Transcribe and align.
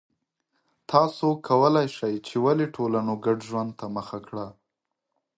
تاسو 0.91 1.27
کولای 1.47 1.87
شئ 1.95 2.15
چې 2.27 2.35
ولې 2.45 2.67
ټولنو 2.75 3.13
ګډ 3.25 3.39
ژوند 3.49 3.71
ته 3.79 3.85
مخه 3.95 4.19
کړه 4.27 4.47